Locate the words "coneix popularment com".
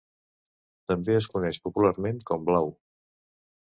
1.35-2.53